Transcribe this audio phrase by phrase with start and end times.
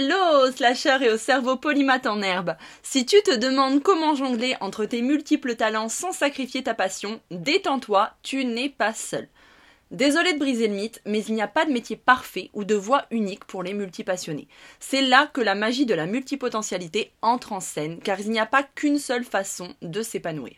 [0.00, 2.54] Hello, slasher et au cerveau polymath en herbe.
[2.84, 8.12] Si tu te demandes comment jongler entre tes multiples talents sans sacrifier ta passion, détends-toi,
[8.22, 9.26] tu n'es pas seul.
[9.90, 12.76] Désolé de briser le mythe, mais il n'y a pas de métier parfait ou de
[12.76, 14.46] voie unique pour les multipassionnés.
[14.78, 18.46] C'est là que la magie de la multipotentialité entre en scène, car il n'y a
[18.46, 20.54] pas qu'une seule façon de s'épanouir.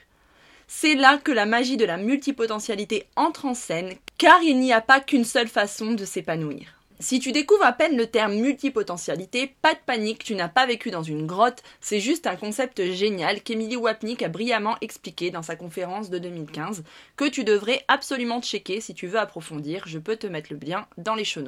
[0.68, 4.82] C'est là que la magie de la multipotentialité entre en scène, car il n'y a
[4.82, 6.79] pas qu'une seule façon de s'épanouir.
[7.02, 10.90] Si tu découvres à peine le terme multipotentialité, pas de panique, tu n'as pas vécu
[10.90, 15.56] dans une grotte, c'est juste un concept génial qu'Emily Wapnick a brillamment expliqué dans sa
[15.56, 16.84] conférence de 2015,
[17.16, 20.86] que tu devrais absolument checker si tu veux approfondir, je peux te mettre le lien
[20.98, 21.40] dans les show.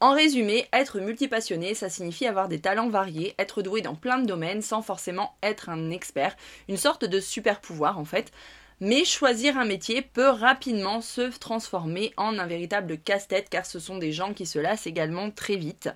[0.00, 4.26] En résumé, être multipassionné, ça signifie avoir des talents variés, être doué dans plein de
[4.26, 6.36] domaines sans forcément être un expert,
[6.68, 8.32] une sorte de super pouvoir en fait,
[8.80, 13.98] mais choisir un métier peut rapidement se transformer en un véritable casse-tête car ce sont
[13.98, 15.90] des gens qui se lassent également très vite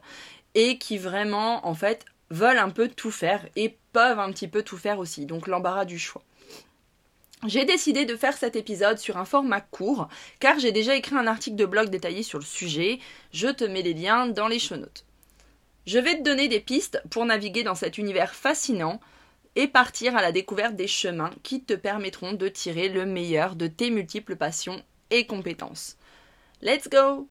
[0.55, 4.63] et qui vraiment en fait veulent un peu tout faire et peuvent un petit peu
[4.63, 5.27] tout faire aussi.
[5.27, 6.23] Donc l'embarras du choix.
[7.47, 11.27] J'ai décidé de faire cet épisode sur un format court, car j'ai déjà écrit un
[11.27, 13.01] article de blog détaillé sur le sujet.
[13.33, 15.05] Je te mets les liens dans les show notes.
[15.84, 19.01] Je vais te donner des pistes pour naviguer dans cet univers fascinant,
[19.56, 23.67] et partir à la découverte des chemins qui te permettront de tirer le meilleur de
[23.67, 25.97] tes multiples passions et compétences.
[26.62, 27.28] Let's go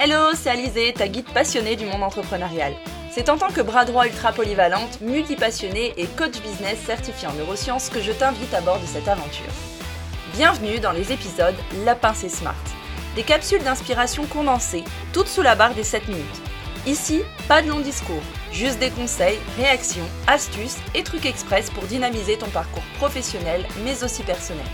[0.00, 2.72] Hello, c'est Alizé, ta guide passionnée du monde entrepreneurial.
[3.10, 7.88] C'est en tant que bras droit ultra polyvalente, multipassionnée et coach business certifié en neurosciences
[7.88, 9.77] que je t'invite à bord de cette aventure.
[10.38, 12.54] Bienvenue dans les épisodes Lapin c'est Smart.
[13.16, 16.24] Des capsules d'inspiration condensées, toutes sous la barre des 7 minutes.
[16.86, 18.22] Ici, pas de long discours,
[18.52, 24.22] juste des conseils, réactions, astuces et trucs express pour dynamiser ton parcours professionnel mais aussi
[24.22, 24.64] personnel.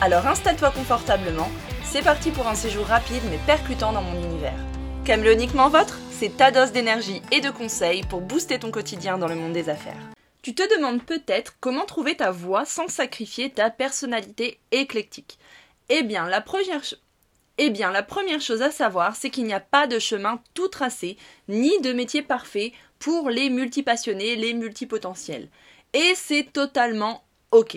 [0.00, 1.52] Alors installe-toi confortablement,
[1.84, 4.58] c'est parti pour un séjour rapide mais percutant dans mon univers.
[5.04, 9.36] Caméléoniquement votre, c'est ta dose d'énergie et de conseils pour booster ton quotidien dans le
[9.36, 10.10] monde des affaires.
[10.42, 15.38] Tu te demandes peut-être comment trouver ta voix sans sacrifier ta personnalité éclectique.
[15.90, 20.40] Eh eh bien, la première chose à savoir, c'est qu'il n'y a pas de chemin
[20.54, 21.18] tout tracé,
[21.48, 25.50] ni de métier parfait pour les multipassionnés, les multipotentiels.
[25.92, 27.76] Et c'est totalement OK.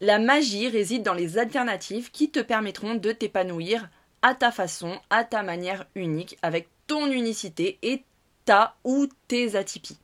[0.00, 3.90] La magie réside dans les alternatives qui te permettront de t'épanouir
[4.22, 8.04] à ta façon, à ta manière unique, avec ton unicité et
[8.46, 9.98] ta ou tes atypies.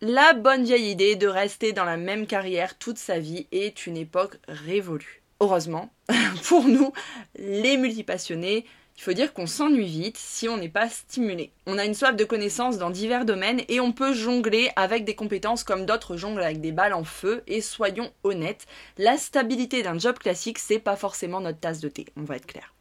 [0.00, 3.96] La bonne vieille idée de rester dans la même carrière toute sa vie est une
[3.96, 5.22] époque révolue.
[5.40, 5.90] Heureusement,
[6.44, 6.92] pour nous,
[7.36, 8.64] les multipassionnés,
[8.96, 11.50] il faut dire qu'on s'ennuie vite si on n'est pas stimulé.
[11.66, 15.16] On a une soif de connaissances dans divers domaines et on peut jongler avec des
[15.16, 17.42] compétences comme d'autres jonglent avec des balles en feu.
[17.48, 18.66] Et soyons honnêtes,
[18.98, 22.46] la stabilité d'un job classique, c'est pas forcément notre tasse de thé, on va être
[22.46, 22.72] clair.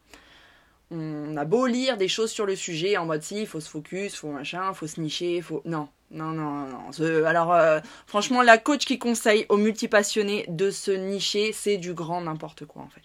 [0.92, 4.16] On a beau lire des choses sur le sujet en mode si, faut se focus,
[4.16, 5.64] faut machin, faut se nicher, faut.
[5.66, 7.26] Non, non, non, non.
[7.26, 12.22] Alors, euh, franchement, la coach qui conseille aux multipassionnés de se nicher, c'est du grand
[12.22, 13.02] n'importe quoi en fait.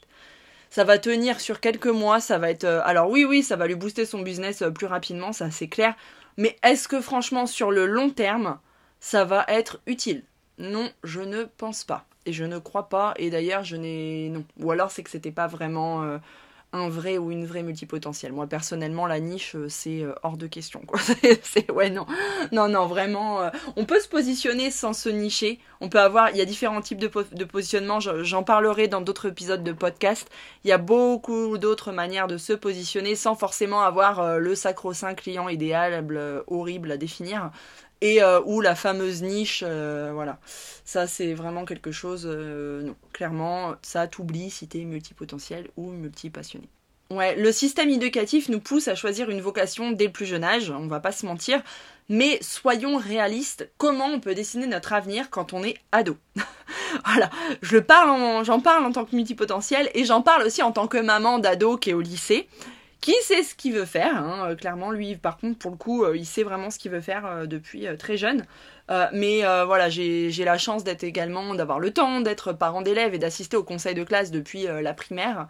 [0.71, 2.65] Ça va tenir sur quelques mois, ça va être.
[2.65, 5.69] Euh, alors, oui, oui, ça va lui booster son business euh, plus rapidement, ça c'est
[5.69, 5.95] clair.
[6.37, 8.59] Mais est-ce que franchement, sur le long terme,
[9.01, 10.23] ça va être utile?
[10.59, 12.07] Non, je ne pense pas.
[12.25, 13.15] Et je ne crois pas.
[13.17, 14.29] Et d'ailleurs, je n'ai.
[14.29, 14.45] Non.
[14.61, 16.19] Ou alors, c'est que c'était pas vraiment
[16.73, 18.33] un vrai ou une vraie multipotentielle.
[18.33, 20.83] Moi personnellement la niche euh, c'est euh, hors de question
[21.75, 22.07] ouais non.
[22.51, 25.59] Non non vraiment euh, on peut se positionner sans se nicher.
[25.81, 29.29] On peut avoir il y a différents types de, de positionnement, j'en parlerai dans d'autres
[29.29, 30.29] épisodes de podcast.
[30.65, 35.49] Il y a beaucoup d'autres manières de se positionner sans forcément avoir le sacro-saint client
[35.49, 36.05] idéal
[36.47, 37.51] horrible à définir
[38.03, 40.39] et euh, ou la fameuse niche, euh, voilà.
[40.85, 46.69] Ça, c'est vraiment quelque chose, euh, non, clairement, ça t'oublie si t'es multipotentiel ou multipassionné.
[47.11, 50.71] Ouais, le système éducatif nous pousse à choisir une vocation dès le plus jeune âge,
[50.71, 51.63] on va pas se mentir,
[52.09, 56.17] mais soyons réalistes, comment on peut dessiner notre avenir quand on est ado?
[57.07, 57.31] Voilà,
[57.63, 60.99] je parle, j'en parle en tant que multipotentiel et j'en parle aussi en tant que
[60.99, 62.49] maman d'ado qui est au lycée
[63.03, 64.17] qui sait ce qu'il veut faire.
[64.17, 66.93] Hein, euh, clairement, lui, par contre, pour le coup, euh, il sait vraiment ce qu'il
[66.93, 68.47] veut faire euh, depuis très jeune.
[69.13, 73.57] mais voilà, j'ai la chance d'être également, d'avoir le temps d'être parent d'élèves et d'assister
[73.57, 75.49] au conseil de classe depuis la primaire.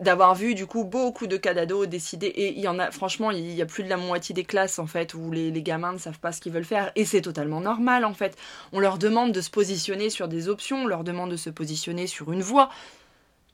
[0.00, 3.30] D'avoir vu du coup beaucoup de cas d'ados décider, et il y en a, franchement,
[3.30, 5.92] il y a plus de la moitié des classes en fait où les, les gamins
[5.92, 8.36] ne savent pas ce qu'ils veulent faire, et c'est totalement normal en fait.
[8.72, 12.08] On leur demande de se positionner sur des options, on leur demande de se positionner
[12.08, 12.70] sur une voie.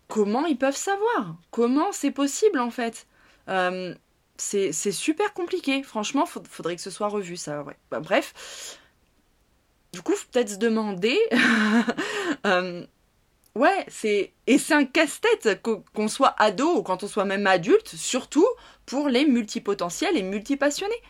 [0.09, 1.37] Comment ils peuvent savoir?
[1.51, 3.07] Comment c'est possible en fait?
[3.51, 3.95] Euh,
[4.37, 5.83] c'est super compliqué.
[5.83, 7.65] Franchement, il faudrait que ce soit revu, ça.
[7.91, 8.79] Bah, bref.
[9.93, 11.19] du coup, peut-être se demander.
[12.47, 12.87] Euh,
[13.55, 14.33] ouais, c'est.
[14.47, 18.47] Et c'est un casse-tête qu'on soit ado ou quand on soit même adulte, surtout
[18.87, 21.03] pour les multipotentiels et multipassionnés.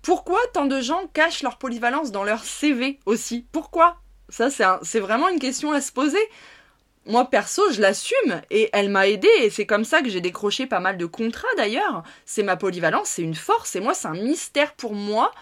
[0.00, 3.44] Pourquoi tant de gens cachent leur polyvalence dans leur CV aussi?
[3.52, 4.00] Pourquoi?
[4.30, 4.48] Ça,
[4.82, 6.18] c'est vraiment une question à se poser.
[7.06, 10.66] Moi, perso, je l'assume et elle m'a aidé et c'est comme ça que j'ai décroché
[10.66, 12.02] pas mal de contrats d'ailleurs.
[12.26, 15.32] C'est ma polyvalence, c'est une force et moi, c'est un mystère pour moi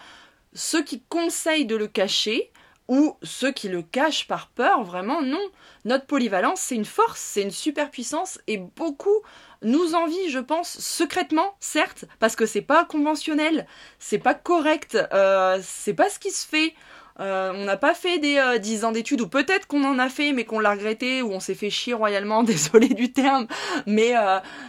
[0.53, 2.51] ceux qui conseillent de le cacher
[2.87, 5.41] ou ceux qui le cachent par peur, vraiment non.
[5.85, 9.21] Notre polyvalence, c'est une force, c'est une superpuissance et beaucoup
[9.61, 13.67] nous envient, je pense, secrètement, certes, parce que c'est pas conventionnel,
[13.99, 16.73] c'est pas correct, euh, c'est pas ce qui se fait.
[17.19, 19.99] Euh, on n'a pas fait des euh, dix 10 ans d'études, ou peut-être qu'on en
[19.99, 23.47] a fait, mais qu'on l'a regretté, ou on s'est fait chier royalement, désolé du terme,
[23.85, 24.13] mais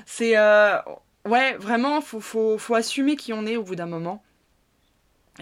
[0.06, 0.37] c'est...
[1.26, 4.23] ouais, vraiment, faut, faut, faut assumer qui on est au bout d'un moment.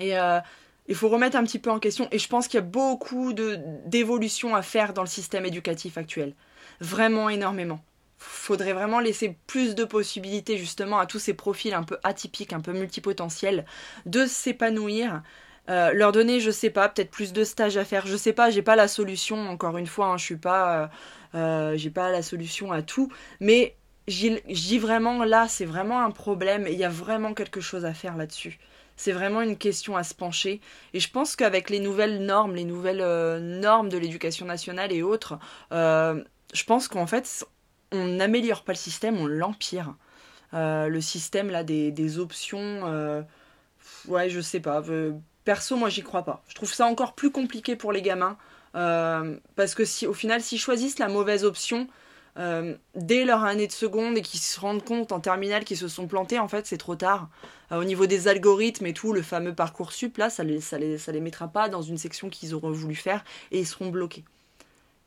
[0.01, 0.41] Et euh,
[0.87, 2.09] il faut remettre un petit peu en question.
[2.11, 6.35] Et je pense qu'il y a beaucoup d'évolutions à faire dans le système éducatif actuel.
[6.81, 7.81] Vraiment énormément.
[8.19, 12.61] Faudrait vraiment laisser plus de possibilités justement à tous ces profils un peu atypiques, un
[12.61, 13.65] peu multipotentiels,
[14.07, 15.23] de s'épanouir.
[15.69, 18.07] Euh, leur donner, je sais pas, peut-être plus de stages à faire.
[18.07, 19.49] Je sais pas, j'ai pas la solution.
[19.49, 20.91] Encore une fois, hein, je suis pas,
[21.35, 23.13] euh, j'ai pas la solution à tout.
[23.41, 23.77] Mais
[24.09, 27.95] j'y dis vraiment là, c'est vraiment un problème il y a vraiment quelque chose à
[27.95, 28.59] faire là-dessus.
[28.97, 30.61] C'est vraiment une question à se pencher.
[30.93, 35.03] Et je pense qu'avec les nouvelles normes, les nouvelles euh, normes de l'éducation nationale et
[35.03, 35.39] autres,
[35.73, 36.23] euh,
[36.53, 37.47] je pense qu'en fait,
[37.93, 39.95] on n'améliore pas le système, on l'empire.
[40.55, 43.25] Euh, le système là des, options,
[44.09, 44.83] ouais, je sais pas.
[45.49, 46.43] Perso, moi, j'y crois pas.
[46.49, 48.37] Je trouve ça encore plus compliqué pour les gamins.
[48.75, 51.89] parce que si au final, s'ils choisissent la mauvaise option,
[52.39, 55.89] euh, dès leur année de seconde et qui se rendent compte en terminale qu'ils se
[55.89, 57.31] sont plantés, en fait, c'est trop tard.
[57.73, 60.77] Euh, au niveau des algorithmes et tout, le fameux parcours sup, là, ça les, ça
[60.77, 63.89] les, ça les mettra pas dans une section qu'ils auraient voulu faire et ils seront
[63.89, 64.27] bloqués.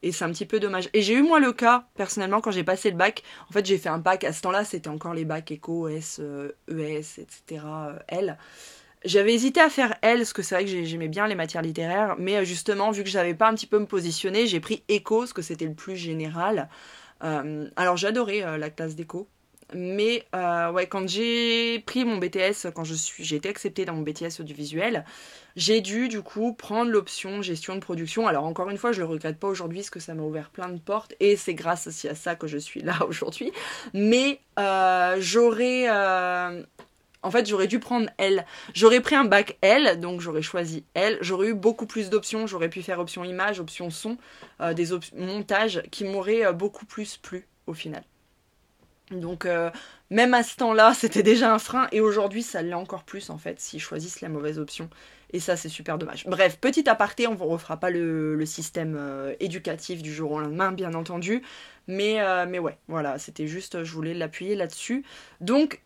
[0.02, 0.90] Et c'est un petit peu dommage.
[0.94, 3.22] Et j'ai eu moi le cas, personnellement, quand j'ai passé le bac.
[3.48, 6.20] En fait, j'ai fait un bac, à ce temps-là, c'était encore les bacs éco, S,
[6.68, 7.62] ES, etc.,
[8.08, 8.40] L.
[9.04, 12.16] J'avais hésité à faire L, parce que c'est vrai que j'aimais bien les matières littéraires,
[12.20, 15.20] mais euh, justement, vu que j'avais pas un petit peu me positionner, j'ai pris éco,
[15.20, 16.70] parce que c'était le plus général.
[17.24, 19.28] Euh, alors j'adorais euh, la classe d'éco.
[19.74, 24.42] Mais ouais, quand j'ai pris mon BTS, quand je j'ai été acceptée dans mon BTS
[24.42, 25.06] audiovisuel,
[25.56, 28.28] j'ai dû du coup prendre l'option gestion de production.
[28.28, 30.68] Alors encore une fois, je le regrette pas aujourd'hui parce que ça m'a ouvert plein
[30.68, 33.54] de portes et c'est grâce aussi à ça que je suis là aujourd'hui.
[33.94, 34.42] Mais
[35.20, 35.88] j'aurais
[37.24, 38.46] en fait, j'aurais dû prendre L.
[38.74, 41.18] J'aurais pris un bac L, donc j'aurais choisi L.
[41.22, 42.48] J'aurais eu beaucoup plus d'options.
[42.48, 44.18] J'aurais pu faire option image, option son,
[44.60, 48.04] euh, des options montage qui m'auraient euh, beaucoup plus plu au final.
[49.12, 49.70] Donc, euh,
[50.10, 51.88] même à ce temps-là, c'était déjà un frein.
[51.92, 54.90] Et aujourd'hui, ça l'est encore plus en fait, s'ils choisissent la mauvaise option.
[55.34, 56.26] Et ça, c'est super dommage.
[56.26, 59.00] Bref, petit aparté, on ne refera pas le, système
[59.40, 61.42] éducatif du jour au lendemain, bien entendu.
[61.88, 65.06] Mais, mais ouais, voilà, c'était juste, je voulais l'appuyer là-dessus.
[65.40, 65.82] Donc,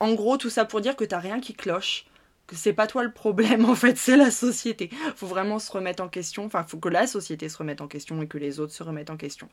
[0.00, 2.06] en gros, tout ça pour dire que t'as rien qui cloche,
[2.50, 4.90] que c'est pas toi le problème en fait, c'est la société.
[5.14, 8.20] Faut vraiment se remettre en question, enfin, faut que la société se remette en question
[8.22, 9.48] et que les autres se remettent en question.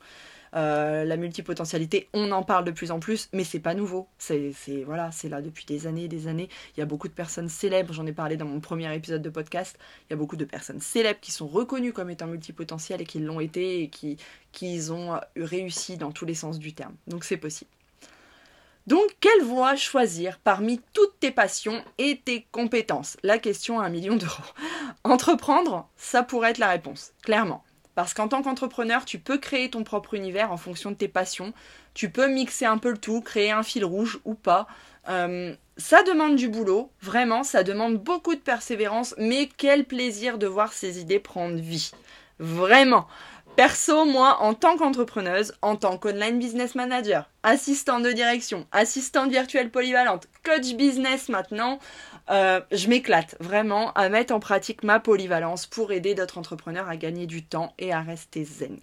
[0.56, 4.08] Euh, la multipotentialité, on en parle de plus en plus, mais c'est pas nouveau.
[4.18, 4.52] C'est
[4.84, 6.48] voilà, c'est là depuis des années et des années.
[6.76, 9.30] Il y a beaucoup de personnes célèbres, j'en ai parlé dans mon premier épisode de
[9.30, 9.78] podcast.
[10.08, 13.20] Il y a beaucoup de personnes célèbres qui sont reconnues comme étant multipotentielles et qui
[13.20, 14.16] l'ont été et qui,
[14.52, 16.94] qui ont réussi dans tous les sens du terme.
[17.06, 17.70] Donc c'est possible.
[18.88, 23.18] Donc, quelle voie choisir parmi toutes tes passions et tes compétences?
[23.22, 24.42] La question à un million d'euros.
[25.04, 27.62] Entreprendre, ça pourrait être la réponse, clairement.
[27.94, 31.52] Parce qu'en tant qu'entrepreneur, tu peux créer ton propre univers en fonction de tes passions.
[31.92, 34.66] Tu peux mixer un peu le tout, créer un fil rouge ou pas.
[35.10, 40.46] Euh, ça demande du boulot, vraiment, ça demande beaucoup de persévérance, mais quel plaisir de
[40.46, 41.90] voir ces idées prendre vie.
[42.38, 43.06] Vraiment.
[43.58, 49.72] Perso, moi, en tant qu'entrepreneuse, en tant qu'online business manager, assistante de direction, assistante virtuelle
[49.72, 51.80] polyvalente, coach business maintenant,
[52.30, 56.96] euh, je m'éclate vraiment à mettre en pratique ma polyvalence pour aider d'autres entrepreneurs à
[56.96, 58.78] gagner du temps et à rester zen.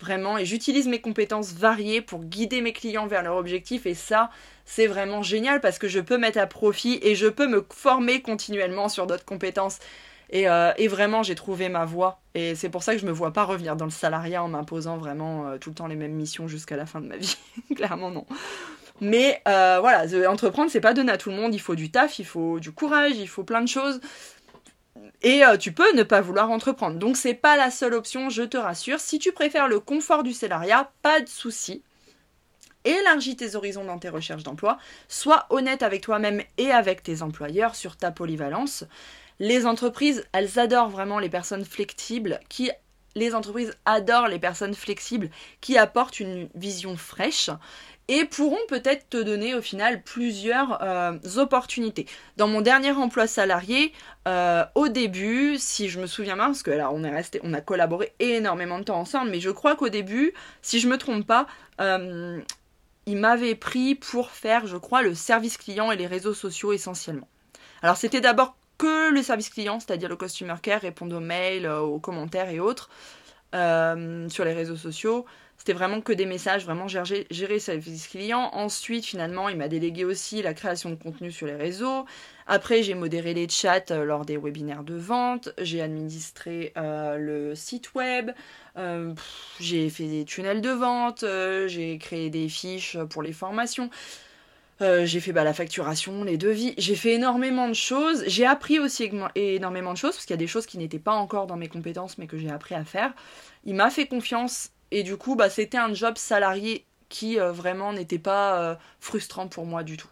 [0.00, 4.30] Vraiment, et j'utilise mes compétences variées pour guider mes clients vers leur objectif et ça,
[4.64, 8.22] c'est vraiment génial parce que je peux mettre à profit et je peux me former
[8.22, 9.80] continuellement sur d'autres compétences
[10.34, 12.20] euh, et, vraiment, j'ai trouvé ma voie.
[12.34, 14.96] Et c'est pour ça que je me vois pas revenir dans le salariat en m'imposant
[14.96, 17.36] vraiment euh, tout le temps les mêmes missions jusqu'à la fin de ma vie.
[17.76, 18.26] Clairement, non.
[19.00, 21.54] Mais euh, voilà, entreprendre, c'est pas donné à tout le monde.
[21.54, 24.00] Il faut du taf, il faut du courage, il faut plein de choses.
[25.22, 26.96] Et tu peux ne pas vouloir entreprendre.
[26.96, 29.00] Donc c'est pas la seule option, je te rassure.
[29.00, 31.82] Si tu préfères le confort du salariat, pas de souci.
[32.84, 34.78] Élargis tes horizons dans tes recherches d'emploi.
[35.08, 38.84] Sois honnête avec toi-même et avec tes employeurs sur ta polyvalence.
[39.40, 42.70] Les entreprises, elles adorent vraiment les personnes flexibles qui
[43.14, 45.30] les entreprises adorent les personnes flexibles
[45.60, 47.50] qui apportent une vision fraîche
[48.08, 52.06] et pourront peut-être te donner au final plusieurs euh, opportunités.
[52.38, 53.92] Dans mon dernier emploi salarié,
[54.26, 57.52] euh, au début, si je me souviens bien, parce que là on est resté, on
[57.52, 61.26] a collaboré énormément de temps ensemble, mais je crois qu'au début, si je me trompe
[61.26, 61.46] pas,
[61.80, 62.40] euh,
[63.04, 67.28] il m'avait pris pour faire, je crois, le service client et les réseaux sociaux essentiellement.
[67.82, 71.98] Alors c'était d'abord que le service client, c'est-à-dire le customer care, répondre aux mails, aux
[71.98, 72.88] commentaires et autres
[73.52, 75.26] sur les réseaux sociaux.
[75.58, 78.50] C'était vraiment que des messages, vraiment gérer, gérer service client.
[78.52, 82.06] Ensuite, finalement, il m'a délégué aussi la création de contenu sur les réseaux.
[82.46, 85.50] Après, j'ai modéré les chats euh, lors des webinaires de vente.
[85.58, 88.30] J'ai administré euh, le site web.
[88.76, 89.12] Euh,
[89.58, 91.24] j'ai fait des tunnels de vente.
[91.66, 93.90] j'ai créé des fiches pour les formations.
[94.80, 98.24] J'ai fait bah, la facturation, les devis, j'ai fait énormément de choses.
[98.26, 101.14] J'ai appris aussi énormément de choses, parce qu'il y a des choses qui n'étaient pas
[101.14, 103.12] encore dans mes compétences, mais que j'ai appris à faire.
[103.64, 107.92] Il m'a fait confiance et du coup, bah, c'était un job salarié qui euh, vraiment
[107.92, 110.08] n'était pas euh, frustrant pour moi du tout.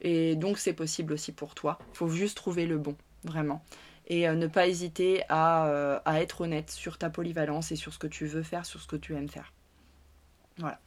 [0.00, 1.78] Et donc c'est possible aussi pour toi.
[1.92, 3.64] Il faut juste trouver le bon, vraiment.
[4.06, 7.98] Et euh, ne pas hésiter à, à, être honnête sur ta polyvalence et sur ce
[7.98, 9.52] que tu veux faire, sur ce que tu aimes faire.
[10.58, 10.80] Voilà.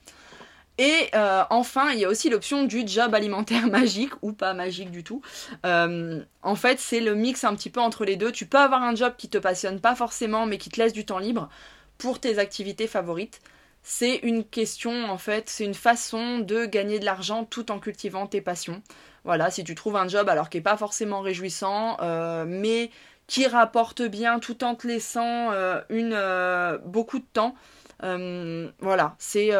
[0.84, 1.12] Et
[1.50, 5.22] enfin, il y a aussi l'option du job alimentaire magique ou pas magique du tout.
[5.64, 8.32] en fait, c'est le mix un petit peu entre les deux.
[8.32, 11.06] Tu peux avoir un job qui te passionne pas forcément, mais qui te laisse du
[11.06, 11.50] temps libre
[11.98, 13.42] pour tes activités favorites.
[13.84, 18.28] C'est une question, en fait, c'est une façon de gagner de l'argent tout en cultivant
[18.28, 18.82] tes passions.
[19.24, 22.92] Voilà, si tu trouves un job alors qui n'est pas forcément réjouissant, euh, mais
[23.28, 27.56] qui rapporte bien tout en te laissant euh, euh, beaucoup de temps,
[28.02, 29.52] voilà, c'est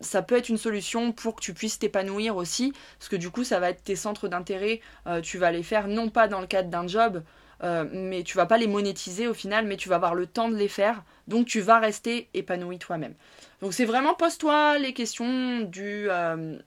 [0.00, 3.44] ça peut être une solution pour que tu puisses t'épanouir aussi, parce que du coup,
[3.44, 4.80] ça va être tes centres d'intérêt.
[5.22, 7.22] tu vas les faire non pas dans le cadre d'un job,
[7.62, 10.48] euh, mais tu vas pas les monétiser au final, mais tu vas avoir le temps
[10.48, 13.14] de les faire, donc tu vas rester épanoui toi-même.
[13.60, 16.58] Donc c'est vraiment pose-toi les questions du, euh,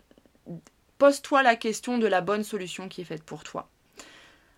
[0.99, 3.69] pose-toi la question de la bonne solution qui est faite pour toi.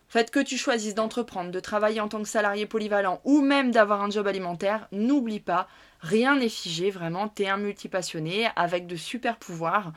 [0.10, 4.02] Fait que tu choisisses d'entreprendre, de travailler en tant que salarié polyvalent ou même d'avoir
[4.02, 5.68] un job alimentaire, n'oublie pas,
[6.06, 9.92] rien n'est figé, vraiment, t'es un multipassionné avec de super pouvoirs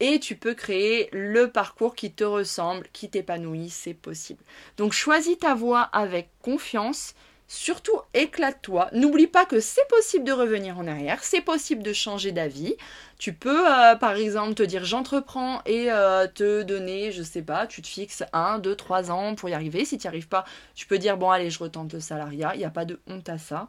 [0.00, 4.42] et tu peux créer le parcours qui te ressemble, qui t'épanouit, c'est possible.
[4.76, 7.14] Donc choisis ta voie avec confiance,
[7.46, 8.88] surtout éclate-toi.
[8.92, 12.74] N'oublie pas que c'est possible de revenir en arrière, c'est possible de changer d'avis.
[13.22, 17.68] Tu peux, euh, par exemple, te dire j'entreprends et euh, te donner, je sais pas,
[17.68, 19.84] tu te fixes 1, 2, 3 ans pour y arriver.
[19.84, 22.50] Si tu n'y arrives pas, tu peux dire bon, allez, je retente le salariat.
[22.56, 23.68] Il n'y a pas de honte à ça.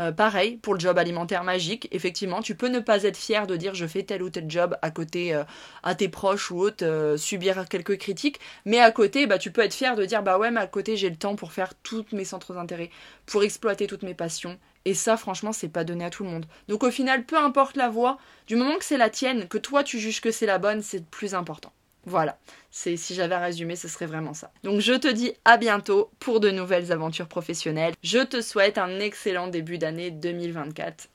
[0.00, 3.56] Euh, pareil, pour le job alimentaire magique, effectivement, tu peux ne pas être fier de
[3.56, 5.38] dire je fais tel ou tel job à côté
[5.82, 9.74] à tes proches ou autres, subir quelques critiques, mais à côté, bah, tu peux être
[9.74, 12.24] fier de dire bah ouais, mais à côté, j'ai le temps pour faire tous mes
[12.24, 12.88] centres d'intérêt,
[13.26, 16.46] pour exploiter toutes mes passions et ça, franchement, c'est pas donné à tout le monde.
[16.68, 19.82] Donc au final, peu importe la voie, du moment que c'est la tienne, que toi
[19.82, 21.72] tu juges que c'est la bonne, c'est le plus important.
[22.06, 22.38] Voilà,
[22.70, 24.50] c'est si j'avais résumé, ce serait vraiment ça.
[24.62, 27.94] Donc je te dis à bientôt pour de nouvelles aventures professionnelles.
[28.02, 31.08] Je te souhaite un excellent début d'année 2024